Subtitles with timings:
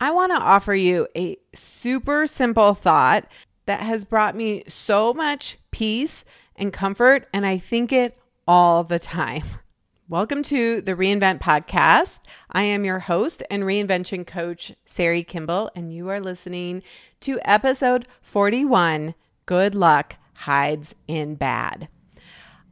[0.00, 3.24] I want to offer you a super simple thought
[3.66, 6.24] that has brought me so much peace
[6.54, 8.16] and comfort, and I think it
[8.46, 9.42] all the time.
[10.08, 12.20] Welcome to the Reinvent Podcast.
[12.52, 16.84] I am your host and reinvention coach, Sari Kimbell, and you are listening
[17.22, 21.88] to episode 41 Good Luck Hides in Bad.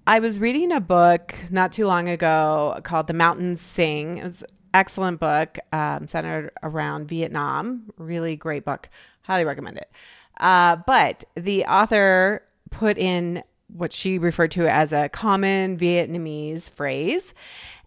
[0.06, 4.18] I was reading a book not too long ago called The Mountains Sing.
[4.18, 4.44] It was
[4.76, 7.90] excellent book um, centered around Vietnam.
[7.96, 8.88] Really great book.
[9.22, 9.90] Highly recommend it.
[10.38, 17.32] Uh, but the author put in what she referred to as a common Vietnamese phrase.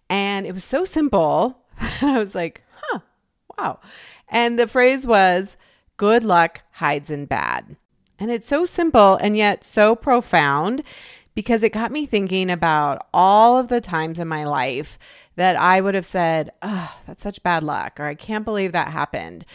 [0.08, 1.58] And it was so simple.
[2.02, 2.98] I was like, huh,
[3.56, 3.78] wow.
[4.28, 5.56] And the phrase was,
[5.96, 7.76] good luck hides in bad.
[8.18, 10.82] And it's so simple and yet so profound
[11.34, 14.98] because it got me thinking about all of the times in my life
[15.40, 18.88] that I would have said, oh, that's such bad luck, or I can't believe that
[18.88, 19.46] happened.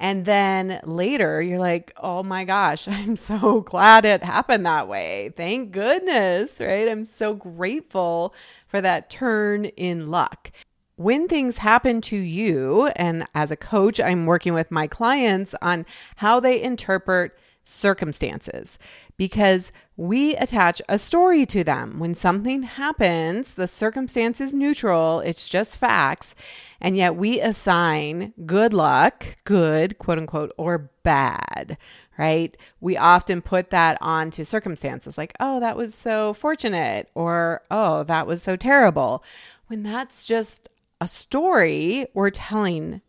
[0.00, 5.32] And then later, you're like, oh my gosh, I'm so glad it happened that way.
[5.36, 6.88] Thank goodness, right?
[6.88, 8.34] I'm so grateful
[8.66, 10.50] for that turn in luck.
[10.96, 15.86] When things happen to you, and as a coach, I'm working with my clients on
[16.16, 18.76] how they interpret circumstances
[19.16, 21.98] because we attach a story to them.
[21.98, 26.36] When something happens, the circumstance is neutral, it's just facts,
[26.80, 31.76] and yet we assign good luck, good, quote unquote, or bad,
[32.16, 32.56] right?
[32.80, 38.28] We often put that onto circumstances like, oh, that was so fortunate, or oh, that
[38.28, 39.24] was so terrible,
[39.66, 40.68] when that's just
[41.00, 43.00] a story we're telling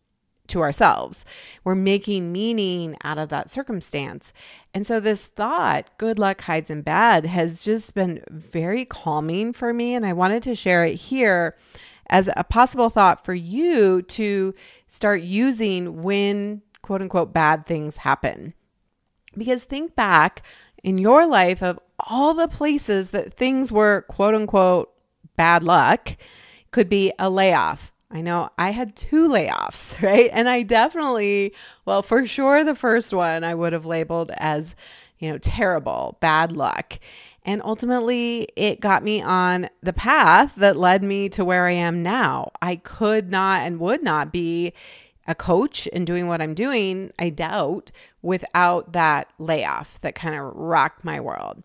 [0.50, 1.26] to ourselves.
[1.64, 4.34] We're making meaning out of that circumstance.
[4.74, 9.74] And so, this thought, good luck hides in bad, has just been very calming for
[9.74, 9.96] me.
[9.96, 11.56] And I wanted to share it here
[12.10, 14.54] as a possible thought for you to
[14.88, 18.54] start using when quote unquote bad things happen.
[19.38, 20.44] Because think back
[20.84, 24.92] in your life of all the places that things were quote unquote
[25.36, 26.18] bad luck,
[26.72, 30.30] could be a layoff, I know I had two layoffs, right?
[30.34, 31.54] And I definitely,
[31.86, 34.76] well, for sure, the first one I would have labeled as,
[35.20, 37.00] you know, terrible, bad luck.
[37.46, 42.04] And ultimately, it got me on the path that led me to where I am
[42.04, 42.52] now.
[42.62, 44.74] I could not and would not be
[45.26, 47.92] a coach and doing what I'm doing, I doubt,
[48.22, 51.64] without that layoff that kind of rocked my world.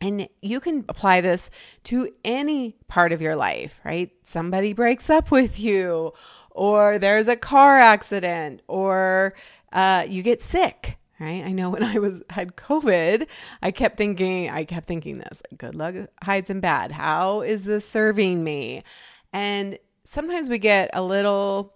[0.00, 1.50] And you can apply this
[1.84, 4.10] to any part of your life, right?
[4.22, 6.12] Somebody breaks up with you,
[6.50, 9.34] or there's a car accident, or
[9.72, 11.42] uh, you get sick, right?
[11.44, 13.26] I know when I was had COVID,
[13.62, 16.92] I kept thinking, I kept thinking this: like, good luck hides in bad.
[16.92, 18.84] How is this serving me?
[19.32, 21.74] And sometimes we get a little,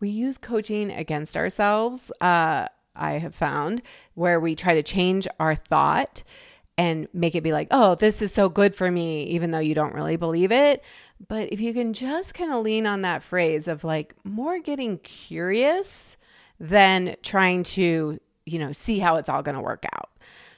[0.00, 2.12] we use coaching against ourselves.
[2.20, 3.82] Uh, I have found
[4.14, 6.22] where we try to change our thought
[6.80, 9.74] and make it be like, oh, this is so good for me, even though you
[9.74, 10.82] don't really believe it.
[11.28, 14.96] But if you can just kind of lean on that phrase of like more getting
[15.00, 16.16] curious
[16.58, 20.08] than trying to, you know, see how it's all going to work out.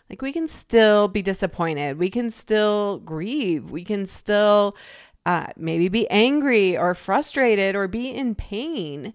[0.08, 1.98] Like we can still be disappointed.
[1.98, 3.72] We can still grieve.
[3.72, 4.76] We can still
[5.26, 9.12] uh, maybe be angry or frustrated or be in pain.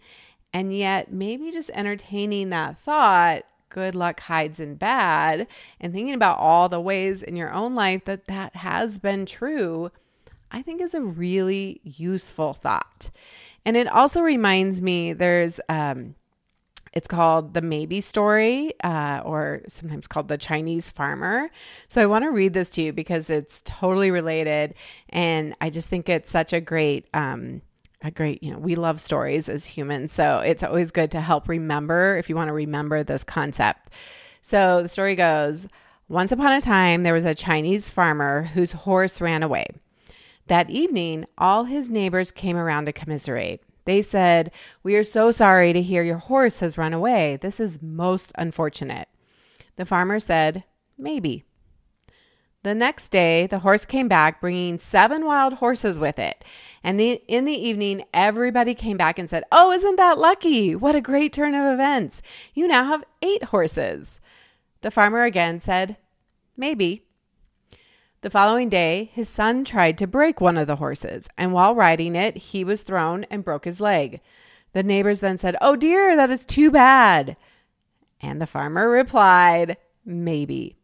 [0.52, 3.44] And yet, maybe just entertaining that thought
[3.78, 5.46] good luck hides in bad
[5.80, 9.92] and thinking about all the ways in your own life that that has been true,
[10.50, 13.12] I think is a really useful thought.
[13.68, 16.16] And it also reminds me there's, um,
[16.92, 21.52] it's called the maybe story, uh, or sometimes called the Chinese farmer.
[21.88, 24.74] So I want to read this to you because it's totally related.
[25.10, 27.62] And I just think it's such a great, um,
[28.04, 30.12] a great, you know, we love stories as humans.
[30.12, 33.90] So it's always good to help remember if you want to remember this concept.
[34.42, 35.68] So the story goes
[36.08, 39.66] Once upon a time, there was a Chinese farmer whose horse ran away.
[40.48, 43.62] That evening, all his neighbors came around to commiserate.
[43.86, 44.52] They said,
[44.84, 47.38] We are so sorry to hear your horse has run away.
[47.42, 49.10] This is most unfortunate.
[49.76, 50.64] The farmer said,
[50.98, 51.44] Maybe.
[52.64, 56.44] The next day, the horse came back bringing seven wild horses with it.
[56.84, 60.76] And the, in the evening, everybody came back and said, Oh, isn't that lucky?
[60.76, 62.22] What a great turn of events.
[62.54, 64.20] You now have eight horses.
[64.82, 65.98] The farmer again said,
[66.56, 67.04] Maybe.
[68.22, 72.16] The following day, his son tried to break one of the horses, and while riding
[72.16, 74.22] it, he was thrown and broke his leg.
[74.74, 77.38] The neighbors then said, Oh dear, that is too bad.
[78.20, 80.77] And the farmer replied, Maybe.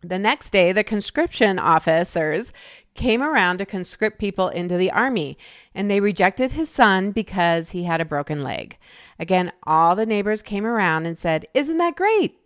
[0.00, 2.52] The next day, the conscription officers
[2.94, 5.36] came around to conscript people into the army,
[5.74, 8.76] and they rejected his son because he had a broken leg.
[9.18, 12.38] Again, all the neighbors came around and said, Isn't that great?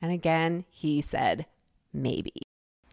[0.00, 1.46] And again, he said,
[1.92, 2.32] Maybe.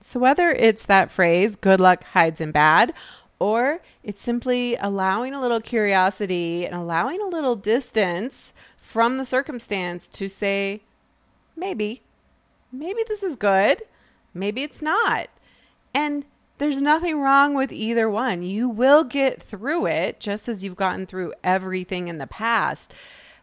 [0.01, 2.93] So, whether it's that phrase, good luck hides in bad,
[3.39, 10.07] or it's simply allowing a little curiosity and allowing a little distance from the circumstance
[10.09, 10.81] to say,
[11.55, 12.03] maybe,
[12.71, 13.81] maybe this is good,
[14.33, 15.29] maybe it's not.
[15.93, 16.25] And
[16.57, 18.43] there's nothing wrong with either one.
[18.43, 22.93] You will get through it just as you've gotten through everything in the past.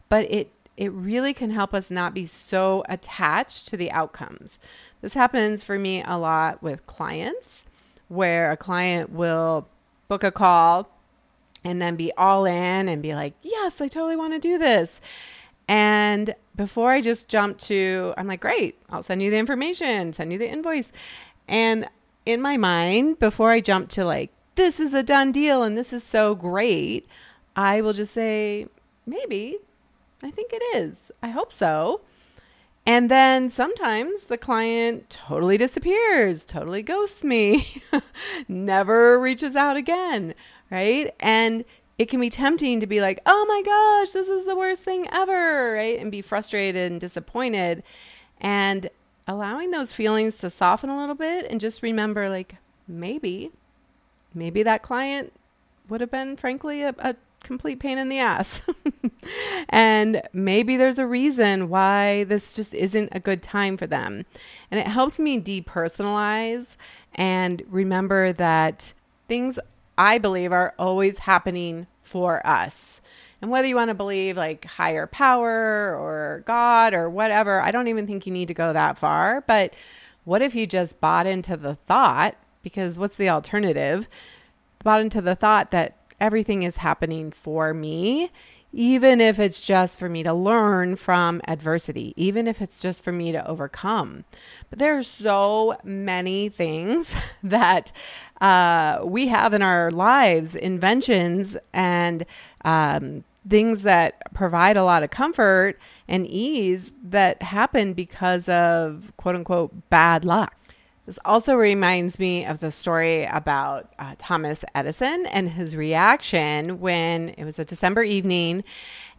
[0.08, 4.58] But it it really can help us not be so attached to the outcomes.
[5.02, 7.64] This happens for me a lot with clients
[8.08, 9.68] where a client will
[10.08, 10.88] book a call
[11.62, 15.02] and then be all in and be like, "Yes, I totally want to do this."
[15.70, 20.32] And before I just jump to, I'm like, "Great, I'll send you the information, send
[20.32, 20.92] you the invoice."
[21.46, 21.88] And
[22.26, 25.92] in my mind, before I jump to like, this is a done deal and this
[25.92, 27.08] is so great,
[27.56, 28.66] I will just say,
[29.06, 29.58] maybe.
[30.22, 31.10] I think it is.
[31.22, 32.02] I hope so.
[32.84, 37.82] And then sometimes the client totally disappears, totally ghosts me,
[38.48, 40.34] never reaches out again,
[40.70, 41.14] right?
[41.20, 41.64] And
[42.00, 45.06] it can be tempting to be like, oh my gosh, this is the worst thing
[45.12, 45.98] ever, right?
[45.98, 47.82] And be frustrated and disappointed.
[48.40, 48.88] And
[49.28, 52.56] allowing those feelings to soften a little bit and just remember like
[52.88, 53.50] maybe
[54.32, 55.30] maybe that client
[55.90, 57.14] would have been frankly a, a
[57.44, 58.62] complete pain in the ass
[59.68, 64.24] and maybe there's a reason why this just isn't a good time for them
[64.70, 66.76] and it helps me depersonalize
[67.14, 68.94] and remember that
[69.28, 69.60] things
[70.00, 73.00] i believe are always happening for us
[73.42, 77.88] and whether you want to believe like higher power or God or whatever, I don't
[77.88, 79.42] even think you need to go that far.
[79.46, 79.74] But
[80.24, 82.36] what if you just bought into the thought?
[82.62, 84.08] Because what's the alternative?
[84.84, 88.30] Bought into the thought that everything is happening for me,
[88.72, 93.12] even if it's just for me to learn from adversity, even if it's just for
[93.12, 94.24] me to overcome.
[94.68, 97.92] But there are so many things that
[98.40, 102.24] uh, we have in our lives, inventions and
[102.64, 105.78] um, things that provide a lot of comfort
[106.08, 110.54] and ease that happen because of quote unquote bad luck.
[111.10, 117.30] This also reminds me of the story about uh, Thomas Edison and his reaction when
[117.30, 118.62] it was a December evening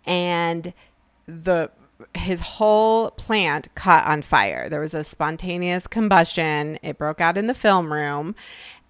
[0.05, 0.73] and
[1.25, 1.69] the
[2.15, 4.69] his whole plant caught on fire.
[4.69, 6.79] There was a spontaneous combustion.
[6.81, 8.35] It broke out in the film room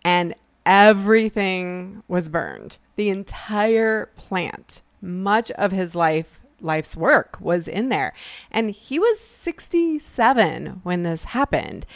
[0.06, 2.77] and everything was burned.
[2.98, 8.13] The entire plant much of his life life's work was in there.
[8.51, 11.88] And he was 67 when this happened.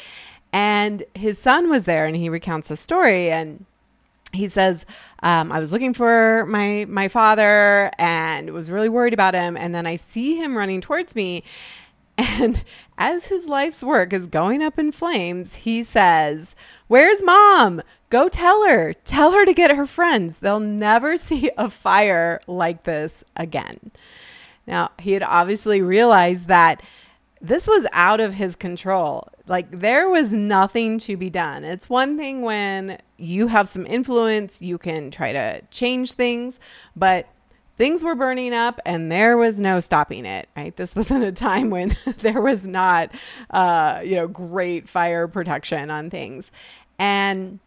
[0.56, 3.66] And his son was there and he recounts the story and
[4.32, 4.86] he says,
[5.22, 9.58] um, I was looking for my my father and was really worried about him.
[9.58, 11.44] And then I see him running towards me.
[12.18, 12.64] And
[12.98, 16.56] as his life's work is going up in flames, he says,
[16.88, 17.82] Where's mom?
[18.10, 18.94] Go tell her.
[18.94, 20.40] Tell her to get her friends.
[20.40, 23.92] They'll never see a fire like this again.
[24.66, 26.82] Now, he had obviously realized that
[27.42, 29.28] this was out of his control.
[29.48, 31.64] Like, there was nothing to be done.
[31.64, 36.60] It's one thing when you have some influence, you can try to change things,
[36.96, 37.28] but
[37.78, 41.70] things were burning up and there was no stopping it right this wasn't a time
[41.70, 43.14] when there was not
[43.50, 46.52] uh, you know great fire protection on things
[46.98, 47.60] and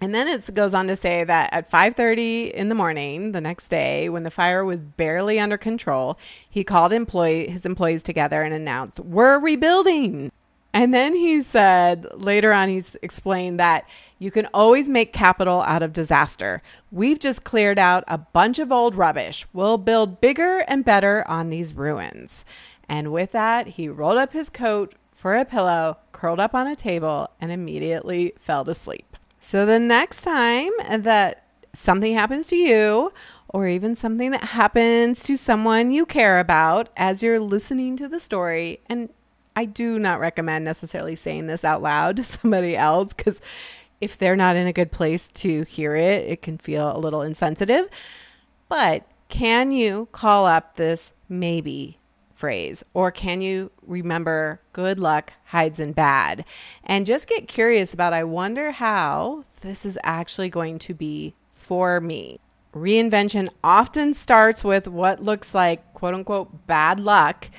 [0.00, 3.68] and then it goes on to say that at 5:30 in the morning the next
[3.68, 8.54] day when the fire was barely under control he called employee his employees together and
[8.54, 10.30] announced we're rebuilding
[10.72, 13.88] and then he said later on he's explained that
[14.18, 16.62] you can always make capital out of disaster.
[16.90, 19.46] We've just cleared out a bunch of old rubbish.
[19.52, 22.44] We'll build bigger and better on these ruins.
[22.88, 26.76] And with that, he rolled up his coat for a pillow, curled up on a
[26.76, 29.16] table, and immediately fell to sleep.
[29.40, 33.12] So the next time that something happens to you,
[33.48, 38.20] or even something that happens to someone you care about as you're listening to the
[38.20, 39.08] story, and
[39.56, 43.40] I do not recommend necessarily saying this out loud to somebody else because
[44.00, 47.22] if they're not in a good place to hear it, it can feel a little
[47.22, 47.88] insensitive.
[48.68, 51.97] But can you call up this maybe
[52.38, 56.44] phrase or can you remember good luck hides in bad
[56.84, 62.00] and just get curious about I wonder how this is actually going to be for
[62.00, 62.38] me.
[62.72, 67.50] Reinvention often starts with what looks like quote unquote bad luck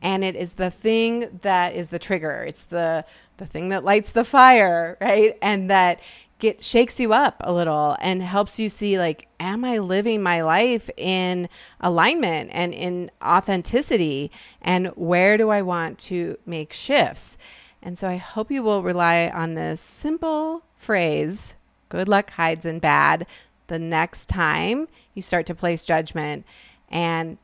[0.00, 2.44] and it is the thing that is the trigger.
[2.46, 3.04] It's the
[3.38, 5.36] the thing that lights the fire, right?
[5.42, 6.00] And that
[6.38, 10.42] get shakes you up a little and helps you see like am I living my
[10.42, 11.48] life in
[11.80, 14.30] alignment and in authenticity
[14.62, 17.36] and where do I want to make shifts?
[17.82, 21.54] And so I hope you will rely on this simple phrase,
[21.88, 23.26] good luck hides in bad,
[23.68, 26.44] the next time you start to place judgment
[26.88, 27.38] and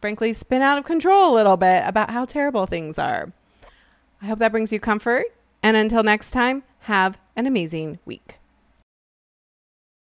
[0.00, 3.32] frankly spin out of control a little bit about how terrible things are.
[4.20, 5.26] I hope that brings you comfort.
[5.62, 8.37] And until next time, have an amazing week.